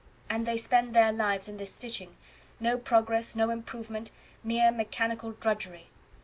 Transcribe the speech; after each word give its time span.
"And 0.31 0.47
they 0.47 0.57
spend 0.57 0.95
their 0.95 1.11
lives 1.13 1.47
in 1.47 1.57
this 1.57 1.75
stitching 1.75 2.15
no 2.59 2.75
progress 2.75 3.35
no 3.35 3.51
improvement 3.51 4.09
mere 4.43 4.71
mechanical 4.71 5.33
drudgery." 5.33 5.91